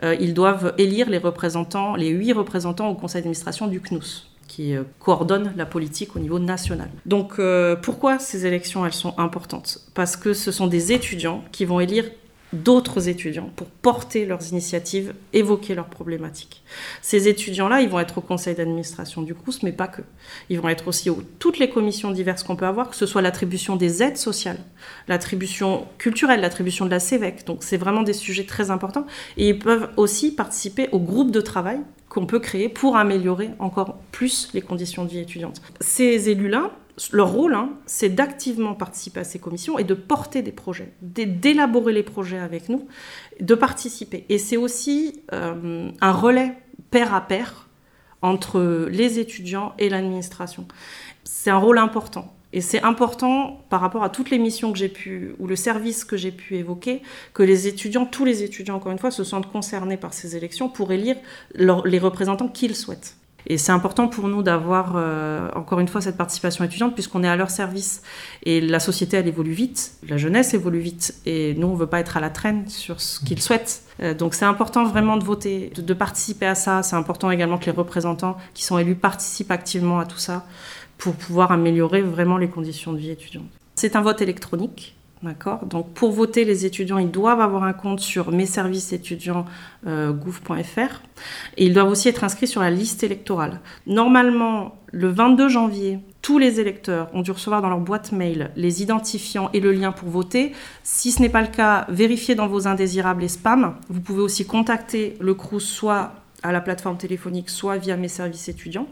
euh, 0.05 0.17
ils 0.19 0.33
doivent 0.33 0.73
élire 0.79 1.11
les 1.11 1.19
représentants, 1.19 1.97
les 1.97 2.09
huit 2.09 2.33
représentants 2.33 2.88
au 2.88 2.95
conseil 2.95 3.21
d'administration 3.21 3.67
du 3.67 3.83
CNUS 3.83 4.30
qui 4.50 4.75
euh, 4.75 4.83
coordonne 4.99 5.52
la 5.57 5.64
politique 5.64 6.16
au 6.16 6.19
niveau 6.19 6.40
national. 6.40 6.90
Donc 7.07 7.38
euh, 7.38 7.76
pourquoi 7.76 8.19
ces 8.19 8.47
élections 8.47 8.85
elles 8.85 8.92
sont 8.92 9.16
importantes? 9.16 9.78
Parce 9.95 10.16
que 10.16 10.35
ce 10.35 10.50
sont 10.50 10.66
des 10.66 10.92
étudiants 10.92 11.45
qui 11.52 11.64
vont 11.64 11.78
élire 11.78 12.04
d'autres 12.52 13.09
étudiants 13.09 13.49
pour 13.54 13.69
porter 13.69 14.26
leurs 14.26 14.49
initiatives, 14.49 15.14
évoquer 15.33 15.76
leurs 15.76 15.87
problématiques. 15.87 16.64
Ces 17.00 17.28
étudiants-là, 17.28 17.80
ils 17.80 17.88
vont 17.88 18.00
être 18.00 18.19
au 18.19 18.21
conseil 18.23 18.57
d'administration 18.57 19.23
du 19.23 19.37
CRUS, 19.37 19.62
mais 19.62 19.71
pas 19.71 19.87
que. 19.87 20.02
Ils 20.49 20.61
vont 20.61 20.69
être 20.69 20.88
aussi 20.88 21.11
aux 21.11 21.23
toutes 21.38 21.61
les 21.61 21.71
commissions 21.71 22.11
diverses 22.11 22.42
qu'on 22.42 22.57
peut 22.57 22.66
avoir, 22.66 22.90
que 22.90 22.97
ce 22.97 23.07
soit 23.07 23.23
l'attribution 23.23 23.76
des 23.76 24.02
aides 24.02 24.16
sociales, 24.16 24.59
l'attribution 25.07 25.87
culturelle, 25.99 26.40
l'attribution 26.40 26.87
de 26.87 26.90
la 26.90 26.99
CEVEC. 26.99 27.47
Donc 27.47 27.62
c'est 27.62 27.76
vraiment 27.76 28.02
des 28.02 28.14
sujets 28.14 28.47
très 28.47 28.73
importants. 28.73 29.07
Et 29.37 29.50
ils 29.50 29.59
peuvent 29.61 29.90
aussi 29.97 30.35
participer 30.35 30.88
au 30.90 30.99
groupe 30.99 31.30
de 31.30 31.40
travail 31.40 31.78
qu'on 32.11 32.26
peut 32.26 32.40
créer 32.40 32.69
pour 32.69 32.97
améliorer 32.97 33.50
encore 33.59 33.97
plus 34.12 34.50
les 34.52 34.61
conditions 34.61 35.05
de 35.07 35.11
vie 35.11 35.21
étudiante. 35.21 35.62
Ces 35.81 36.29
élus-là 36.29 36.73
leur 37.12 37.33
rôle, 37.33 37.55
hein, 37.55 37.71
c'est 37.87 38.11
d'activement 38.11 38.75
participer 38.75 39.21
à 39.21 39.25
ces 39.25 39.38
commissions 39.38 39.79
et 39.79 39.85
de 39.85 39.95
porter 39.95 40.43
des 40.43 40.52
projets, 40.52 40.93
d'élaborer 41.00 41.95
les 41.95 42.02
projets 42.02 42.38
avec 42.38 42.69
nous, 42.69 42.87
de 43.40 43.55
participer. 43.55 44.26
Et 44.29 44.37
c'est 44.37 44.59
aussi 44.59 45.23
euh, 45.33 45.90
un 46.00 46.12
relais 46.12 46.59
pair 46.90 47.14
à 47.14 47.23
pair 47.23 47.69
entre 48.23 48.87
les 48.90 49.19
étudiants 49.19 49.73
et 49.79 49.88
l'administration. 49.88 50.67
C'est 51.25 51.50
un 51.50 51.57
rôle 51.57 51.79
important. 51.79 52.35
Et 52.52 52.61
c'est 52.61 52.83
important 52.83 53.64
par 53.71 53.80
rapport 53.80 54.02
à 54.02 54.09
toutes 54.09 54.30
les 54.30 54.38
missions 54.38 54.73
que 54.73 54.78
j'ai 54.78 54.88
pu, 54.88 55.35
ou 55.38 55.47
le 55.47 55.57
service 55.57 56.04
que 56.04 56.16
j'ai 56.16 56.33
pu 56.33 56.57
évoquer, 56.57 57.02
que 57.33 57.42
les 57.42 57.69
étudiants, 57.69 58.07
tous 58.07 58.25
les 58.25 58.42
étudiants 58.42 58.76
encore 58.76 58.92
une 58.92 58.99
fois, 58.99 59.11
se 59.11 59.23
sentent 59.23 59.50
concernés 59.50 59.97
par 59.97 60.12
ces 60.12 60.37
élections 60.37 60.69
pour 60.69 60.90
élire 60.92 61.16
les 61.54 61.99
représentants 61.99 62.49
qu'ils 62.49 62.75
souhaitent. 62.75 63.16
Et 63.47 63.57
c'est 63.57 63.73
important 63.73 64.09
pour 64.09 64.28
nous 64.28 64.42
d'avoir, 64.42 64.95
euh, 64.97 65.49
encore 65.54 65.80
une 65.80 65.88
fois, 65.88 66.00
cette 66.00 66.16
participation 66.16 66.64
étudiante, 66.64 66.95
puisqu'on 66.95 67.25
est 67.25 67.28
à 67.28 67.37
leur 67.37 67.50
service. 67.50 68.02
Et 68.42 68.61
la 68.61 68.80
société, 68.80 69.16
elle 69.16 69.28
évolue 69.28 69.52
vite, 69.52 69.92
la 70.07 70.19
jeunesse 70.19 70.52
évolue 70.52 70.80
vite, 70.80 71.14
et 71.26 71.54
nous, 71.54 71.69
on 71.69 71.73
ne 71.73 71.78
veut 71.78 71.87
pas 71.87 72.00
être 72.00 72.16
à 72.16 72.21
la 72.21 72.30
traîne 72.30 72.69
sur 72.69 73.00
ce 73.00 73.21
qu'ils 73.21 73.40
souhaitent. 73.40 73.83
Euh, 74.02 74.14
donc 74.14 74.35
c'est 74.35 74.45
important 74.45 74.85
vraiment 74.85 75.16
de 75.16 75.25
voter, 75.25 75.73
de, 75.75 75.83
de 75.83 75.95
participer 75.95 76.47
à 76.47 76.54
ça. 76.54 76.83
C'est 76.83 76.97
important 76.97 77.30
également 77.30 77.59
que 77.59 77.66
les 77.66 77.73
représentants 77.73 78.37
qui 78.54 78.64
sont 78.64 78.78
élus 78.78 78.95
participent 78.95 79.50
activement 79.50 79.99
à 79.99 80.07
tout 80.07 80.19
ça 80.19 80.47
pour 81.00 81.14
pouvoir 81.14 81.50
améliorer 81.50 82.02
vraiment 82.02 82.37
les 82.38 82.49
conditions 82.49 82.92
de 82.92 82.99
vie 82.99 83.11
étudiante. 83.11 83.47
C'est 83.75 83.97
un 83.97 84.02
vote 84.02 84.23
électronique. 84.23 84.95
D'accord? 85.23 85.66
Donc 85.66 85.92
pour 85.92 86.12
voter, 86.12 86.47
les 86.47 86.64
étudiants, 86.64 86.97
ils 86.97 87.11
doivent 87.11 87.42
avoir 87.42 87.64
un 87.64 87.75
compte 87.75 88.00
sur 88.00 88.33
mes 88.33 88.47
services 88.47 88.95
étudiants 88.95 89.45
euh, 89.87 90.12
gouv.fr 90.12 91.02
et 91.59 91.66
ils 91.66 91.75
doivent 91.75 91.90
aussi 91.90 92.09
être 92.09 92.25
inscrits 92.25 92.47
sur 92.47 92.62
la 92.62 92.71
liste 92.71 93.02
électorale. 93.02 93.61
Normalement, 93.87 94.78
le 94.92 95.09
22 95.09 95.50
janvier, 95.50 95.99
tous 96.23 96.38
les 96.38 96.59
électeurs 96.59 97.11
ont 97.12 97.21
dû 97.21 97.33
recevoir 97.33 97.61
dans 97.61 97.69
leur 97.69 97.80
boîte 97.80 98.12
mail 98.12 98.50
les 98.57 98.83
identifiants 98.83 99.50
et 99.52 99.61
le 99.61 99.73
lien 99.73 99.92
pour 99.92 100.09
voter. 100.09 100.52
Si 100.85 101.12
ce 101.12 101.21
n'est 101.21 101.28
pas 101.28 101.42
le 101.42 101.49
cas, 101.49 101.85
vérifiez 101.90 102.35
dans 102.35 102.47
vos 102.47 102.66
indésirables 102.66 103.23
et 103.23 103.28
spams. 103.28 103.75
Vous 103.90 104.00
pouvez 104.00 104.23
aussi 104.23 104.47
contacter 104.47 105.19
le 105.21 105.35
CRUS 105.35 105.61
soit 105.61 106.14
à 106.42 106.50
la 106.50 106.62
plateforme 106.62 106.97
téléphonique, 106.97 107.50
soit 107.50 107.76
via 107.76 107.99
mes 107.99 108.09
services 108.09 108.49
étudiants. 108.49 108.87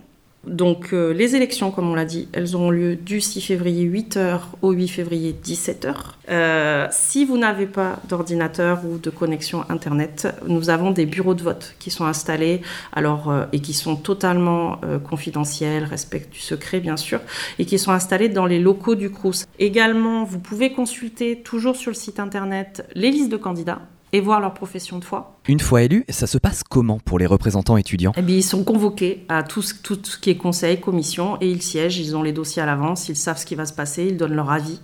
Donc 0.47 0.93
euh, 0.93 1.13
les 1.13 1.35
élections, 1.35 1.71
comme 1.71 1.91
on 1.91 1.95
l'a 1.95 2.05
dit, 2.05 2.29
elles 2.33 2.55
auront 2.55 2.71
lieu 2.71 2.97
du 2.97 3.21
6 3.21 3.41
février 3.41 3.87
8h 3.87 4.41
au 4.63 4.71
8 4.71 4.89
février 4.89 5.37
17h. 5.45 5.95
Euh, 6.31 6.87
si 6.91 7.25
vous 7.25 7.37
n'avez 7.37 7.67
pas 7.67 7.99
d'ordinateur 8.09 8.81
ou 8.87 8.99
de 8.99 9.11
connexion 9.11 9.65
Internet, 9.69 10.29
nous 10.47 10.71
avons 10.71 10.91
des 10.91 11.07
bureaux 11.07 11.35
de 11.35 11.43
vote 11.43 11.75
qui 11.79 11.91
sont 11.91 12.05
installés 12.05 12.63
alors, 12.93 13.31
euh, 13.31 13.45
et 13.53 13.61
qui 13.61 13.75
sont 13.75 13.97
totalement 13.97 14.81
confidentiels, 15.09 15.85
respectent 15.85 16.33
du 16.33 16.41
secret 16.41 16.81
bien 16.81 16.97
sûr, 16.97 17.21
et 17.59 17.65
qui 17.65 17.79
sont 17.79 17.93
installés 17.93 18.29
dans 18.29 18.47
les 18.47 18.61
locaux 18.61 18.95
du 18.95 19.11
CRUS. 19.11 19.45
Également, 19.59 20.25
vous 20.25 20.39
pouvez 20.39 20.73
consulter 20.73 21.43
toujours 21.43 21.77
sur 21.77 21.91
le 21.91 21.97
site 21.97 22.21
Internet 22.21 22.87
les 22.95 23.11
listes 23.11 23.31
de 23.31 23.37
candidats 23.37 23.81
et 24.13 24.21
voir 24.21 24.41
leur 24.41 24.55
profession 24.55 24.99
de 24.99 25.05
foi. 25.05 25.39
Une 25.49 25.61
fois 25.61 25.83
élus, 25.83 26.05
ça 26.09 26.27
se 26.27 26.39
passe 26.39 26.63
comment 26.63 26.99
pour 26.99 27.19
les 27.19 27.27
représentants 27.27 27.77
étudiants? 27.77 28.13
Eh 28.17 28.23
bien, 28.23 28.37
Ils 28.37 28.43
sont 28.43 28.65
convoqués 28.65 29.25
à 29.29 29.43
tout 29.43 29.63
ce, 29.63 29.75
tout 29.75 29.99
ce 30.03 30.19
qui 30.19 30.31
est 30.31 30.37
conseil, 30.37 30.81
commission, 30.81 31.37
et 31.41 31.51
ils 31.51 31.63
siègent, 31.63 31.99
ils 31.99 32.17
ont 32.17 32.23
les 32.23 32.33
dossiers 32.33 32.63
à 32.63 32.67
l'avance, 32.67 33.09
ils 33.09 33.17
savent 33.17 33.39
ce 33.39 33.47
qui 33.47 33.55
va 33.55 33.67
se 33.67 33.73
passer, 33.73 34.07
ils 34.07 34.17
donnent 34.17 34.35
leur 34.35 34.51
avis, 34.51 34.81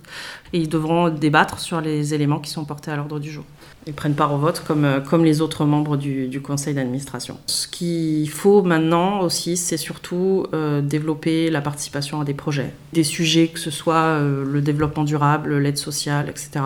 et 0.53 0.59
ils 0.59 0.69
devront 0.69 1.09
débattre 1.09 1.59
sur 1.59 1.81
les 1.81 2.13
éléments 2.13 2.39
qui 2.39 2.51
sont 2.51 2.65
portés 2.65 2.91
à 2.91 2.95
l'ordre 2.95 3.19
du 3.19 3.31
jour. 3.31 3.45
Ils 3.87 3.93
prennent 3.93 4.15
part 4.15 4.33
au 4.33 4.37
vote 4.37 4.63
comme, 4.65 4.83
euh, 4.83 4.99
comme 4.99 5.23
les 5.23 5.41
autres 5.41 5.63
membres 5.65 5.95
du, 5.95 6.27
du 6.27 6.41
conseil 6.41 6.73
d'administration. 6.73 7.37
Ce 7.45 7.67
qu'il 7.67 8.27
faut 8.29 8.63
maintenant 8.63 9.21
aussi, 9.21 9.57
c'est 9.57 9.77
surtout 9.77 10.47
euh, 10.53 10.81
développer 10.81 11.51
la 11.51 11.61
participation 11.61 12.19
à 12.19 12.25
des 12.25 12.33
projets, 12.33 12.71
des 12.93 13.03
sujets 13.03 13.47
que 13.47 13.59
ce 13.59 13.69
soit 13.69 13.95
euh, 13.95 14.43
le 14.43 14.61
développement 14.61 15.03
durable, 15.03 15.57
l'aide 15.57 15.77
sociale, 15.77 16.29
etc. 16.29 16.65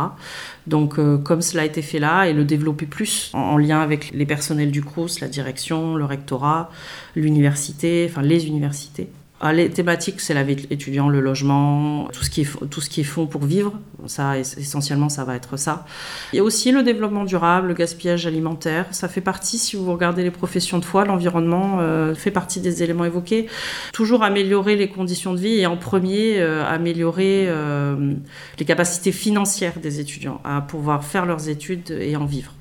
Donc, 0.67 0.99
comme 1.23 1.41
cela 1.41 1.63
a 1.63 1.65
été 1.65 1.81
fait 1.81 1.97
là, 1.97 2.25
et 2.25 2.33
le 2.33 2.43
développer 2.43 2.85
plus 2.85 3.31
en, 3.33 3.39
en 3.39 3.57
lien 3.57 3.79
avec 3.79 4.11
les 4.13 4.27
personnels 4.27 4.69
du 4.69 4.83
CRUS, 4.83 5.19
la 5.19 5.27
direction, 5.27 5.95
le 5.95 6.05
rectorat, 6.05 6.69
l'université, 7.15 8.07
enfin 8.07 8.21
les 8.21 8.45
universités. 8.45 9.09
Ah, 9.41 9.53
les 9.53 9.69
thématiques, 9.69 10.19
c'est 10.19 10.33
la 10.33 10.43
vie 10.43 10.67
étudiant, 10.69 11.07
le 11.07 11.21
logement, 11.21 12.09
tout 12.11 12.23
ce 12.23 12.29
qui 12.29 12.41
est, 12.41 12.67
tout 12.69 12.81
fonds 13.05 13.25
pour 13.25 13.45
vivre. 13.45 13.73
Ça, 14.05 14.37
essentiellement, 14.37 15.07
ça 15.07 15.23
va 15.23 15.35
être 15.35 15.55
ça. 15.55 15.85
Il 16.33 16.37
y 16.37 16.39
a 16.39 16.43
aussi 16.43 16.71
le 16.71 16.83
développement 16.83 17.23
durable, 17.23 17.69
le 17.69 17.73
gaspillage 17.73 18.27
alimentaire. 18.27 18.87
Ça 18.91 19.07
fait 19.07 19.21
partie, 19.21 19.57
si 19.57 19.77
vous 19.77 19.91
regardez 19.93 20.23
les 20.23 20.31
professions 20.31 20.77
de 20.77 20.83
foi, 20.83 21.05
l'environnement 21.05 21.77
euh, 21.79 22.15
fait 22.15 22.31
partie 22.31 22.59
des 22.59 22.83
éléments 22.83 23.05
évoqués. 23.05 23.47
Toujours 23.93 24.23
améliorer 24.23 24.75
les 24.75 24.89
conditions 24.89 25.33
de 25.33 25.39
vie 25.39 25.59
et 25.59 25.65
en 25.65 25.77
premier, 25.77 26.39
euh, 26.39 26.65
améliorer 26.65 27.45
euh, 27.47 28.13
les 28.57 28.65
capacités 28.65 29.13
financières 29.13 29.79
des 29.79 30.01
étudiants 30.01 30.41
à 30.43 30.59
pouvoir 30.59 31.05
faire 31.05 31.25
leurs 31.25 31.47
études 31.47 31.91
et 31.91 32.17
en 32.17 32.25
vivre. 32.25 32.53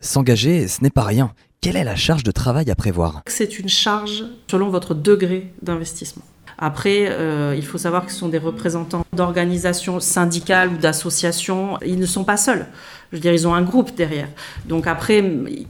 S'engager, 0.00 0.68
ce 0.68 0.82
n'est 0.82 0.90
pas 0.90 1.02
rien. 1.02 1.32
Quelle 1.64 1.76
est 1.76 1.84
la 1.84 1.96
charge 1.96 2.24
de 2.24 2.30
travail 2.30 2.70
à 2.70 2.74
prévoir? 2.74 3.22
C'est 3.26 3.58
une 3.58 3.70
charge 3.70 4.24
selon 4.50 4.68
votre 4.68 4.92
degré 4.94 5.50
d'investissement. 5.62 6.22
Après, 6.58 7.06
euh, 7.08 7.54
il 7.56 7.64
faut 7.64 7.78
savoir 7.78 8.04
que 8.04 8.12
ce 8.12 8.18
sont 8.18 8.28
des 8.28 8.36
représentants 8.36 9.06
d'organisations 9.14 9.98
syndicales 9.98 10.68
ou 10.68 10.76
d'associations. 10.76 11.78
Ils 11.80 11.98
ne 11.98 12.04
sont 12.04 12.24
pas 12.24 12.36
seuls. 12.36 12.66
Je 13.10 13.16
veux 13.16 13.20
dire, 13.20 13.32
ils 13.32 13.46
ont 13.46 13.54
un 13.54 13.62
groupe 13.62 13.94
derrière. 13.94 14.28
Donc 14.66 14.86
après, 14.86 15.22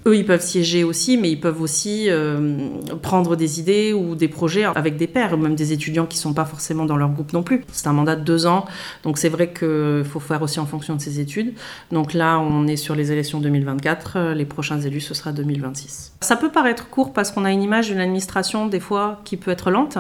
eux, 0.07 0.17
ils 0.17 0.25
peuvent 0.25 0.43
siéger 0.43 0.85
aussi, 0.85 1.17
mais 1.17 1.31
ils 1.31 1.41
peuvent 1.41 1.61
aussi 1.61 2.07
euh, 2.09 2.69
prendre 3.03 3.37
des 3.37 3.61
idées 3.61 3.93
ou 3.93 4.15
des 4.15 4.29
projets 4.29 4.65
avec 4.65 4.97
des 4.97 5.07
pairs, 5.07 5.37
même 5.37 5.55
des 5.55 5.73
étudiants 5.73 6.07
qui 6.07 6.19
ne 6.19 6.23
sont 6.23 6.35
pas 6.35 6.45
forcément 6.45 6.85
dans 6.85 6.97
leur 6.97 7.11
groupe 7.11 7.33
non 7.33 7.43
plus. 7.43 7.65
C'est 7.73 7.87
un 7.87 7.93
mandat 7.93 8.17
de 8.17 8.25
deux 8.25 8.47
ans, 8.47 8.65
donc 9.03 9.19
c'est 9.19 9.29
vrai 9.29 9.53
qu'il 9.53 10.05
faut 10.05 10.21
faire 10.21 10.43
aussi 10.43 10.61
en 10.61 10.67
fonction 10.67 10.95
de 10.97 11.01
ses 11.01 11.21
études. 11.21 11.55
Donc 11.93 12.15
là, 12.15 12.39
on 12.39 12.67
est 12.67 12.77
sur 12.77 12.95
les 12.95 13.13
élections 13.13 13.41
2024, 13.41 14.33
les 14.35 14.45
prochains 14.45 14.81
élus, 14.81 15.01
ce 15.01 15.15
sera 15.15 15.33
2026. 15.33 16.15
Ça 16.21 16.37
peut 16.37 16.51
paraître 16.51 16.89
court 16.89 17.13
parce 17.13 17.31
qu'on 17.31 17.45
a 17.45 17.51
une 17.51 17.63
image 17.63 17.89
d'une 17.89 18.01
administration, 18.01 18.67
des 18.67 18.81
fois, 18.81 19.21
qui 19.25 19.37
peut 19.37 19.51
être 19.51 19.71
lente. 19.71 19.99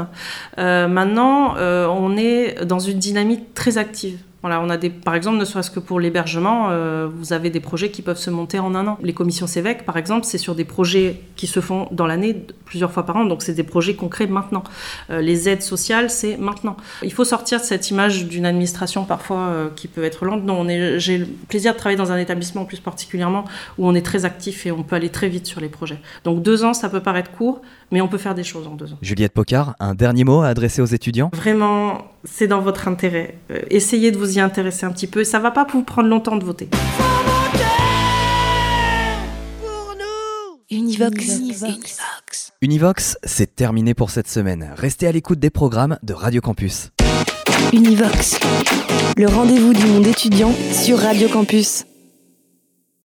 Euh, 0.59 0.88
maintenant, 0.88 1.57
euh, 1.57 1.87
on 1.87 2.17
est 2.17 2.64
dans 2.64 2.79
une 2.79 2.99
dynamique 2.99 3.55
très 3.55 3.79
active. 3.79 4.19
Voilà, 4.45 4.61
on 4.61 4.69
a 4.69 4.77
des, 4.77 4.91
par 4.91 5.15
exemple, 5.15 5.39
ne 5.39 5.45
serait-ce 5.47 5.71
que 5.71 5.81
pour 5.81 5.99
l'hébergement, 5.99 6.67
euh, 6.69 7.09
vous 7.11 7.33
avez 7.33 7.49
des 7.49 7.61
projets 7.61 7.91
qui 7.91 8.03
peuvent 8.03 8.19
se 8.19 8.29
monter 8.29 8.59
en 8.59 8.75
un 8.75 8.87
an. 8.87 8.99
Les 9.03 9.15
commissions 9.15 9.47
CEVEC, 9.47 9.87
par 9.87 9.97
exemple, 9.97 10.27
c'est 10.27 10.37
sur 10.37 10.55
des 10.55 10.67
projets 10.67 11.23
qui 11.35 11.47
se 11.47 11.61
font 11.61 11.89
dans 11.93 12.07
l'année 12.07 12.45
plusieurs 12.67 12.93
fois 12.93 13.07
par 13.07 13.17
an, 13.17 13.25
donc 13.25 13.41
c'est 13.41 13.55
des 13.55 13.63
projets 13.63 13.95
concrets 13.95 14.27
maintenant. 14.27 14.63
Euh, 15.09 15.23
les 15.23 15.49
aides 15.49 15.63
sociales, 15.63 16.11
c'est 16.11 16.37
maintenant. 16.37 16.77
Il 17.03 17.11
faut 17.11 17.25
sortir 17.25 17.59
de 17.59 17.65
cette 17.65 17.89
image 17.91 18.27
d'une 18.27 18.45
administration 18.45 19.07
parfois 19.07 19.39
euh, 19.39 19.69
qui 19.75 19.89
peut 19.89 20.05
être 20.05 20.27
lente. 20.27 20.45
Non, 20.45 20.69
j'ai 20.99 21.17
le 21.17 21.27
plaisir 21.49 21.73
de 21.73 21.79
travailler 21.79 21.97
dans 21.97 22.13
un 22.13 22.19
établissement 22.19 22.67
plus 22.67 22.81
particulièrement 22.81 23.47
où 23.79 23.89
on 23.89 23.95
est 23.95 24.05
très 24.05 24.27
actif 24.27 24.67
et 24.67 24.73
on 24.73 24.83
peut 24.83 24.97
aller 24.97 25.09
très 25.09 25.31
vite 25.31 25.47
sur 25.47 25.63
les 25.63 25.71
projets. 25.71 26.01
Donc 26.25 26.43
deux 26.43 26.65
ans, 26.65 26.75
ça 26.75 26.91
peut 26.91 27.01
paraître 27.01 27.31
court, 27.31 27.63
mais 27.91 28.03
on 28.03 28.09
peut 28.09 28.19
faire 28.19 28.35
des 28.35 28.45
choses 28.45 28.67
en 28.67 28.75
deux 28.75 28.93
ans. 28.93 28.99
Juliette 29.01 29.33
Pocard, 29.33 29.75
un 29.81 29.95
dernier 29.95 30.25
mot 30.25 30.43
à 30.43 30.49
adresser 30.49 30.83
aux 30.83 30.85
étudiants? 30.85 31.31
Vraiment, 31.33 32.13
c'est 32.25 32.47
dans 32.47 32.61
votre 32.61 32.88
intérêt. 32.88 33.38
Euh, 33.50 33.61
essayez 33.71 34.11
de 34.11 34.19
vous 34.19 34.38
y 34.38 34.40
intéresser 34.40 34.87
un 34.87 34.93
petit 34.93 35.07
peu. 35.07 35.25
Ça 35.25 35.38
va 35.38 35.50
pas 35.50 35.66
vous 35.71 35.83
prendre 35.83 36.09
longtemps 36.09 36.37
de 36.37 36.45
voter. 36.45 36.69
Univox. 40.71 41.38
Univox. 41.38 42.52
Univox, 42.62 43.19
c'est 43.25 43.54
terminé 43.54 43.95
pour 43.95 44.11
cette 44.11 44.28
semaine. 44.28 44.73
Restez 44.76 45.07
à 45.07 45.12
l'écoute 45.12 45.38
des 45.38 45.50
programmes 45.50 45.99
de 46.02 46.14
Radio 46.14 46.40
Campus. 46.40 46.90
Univox, 47.73 48.38
le 49.16 49.26
rendez-vous 49.26 49.73
du 49.73 49.87
monde 49.87 50.07
étudiant 50.07 50.52
sur 50.73 50.99
Radio 50.99 51.28
Campus. 51.28 51.85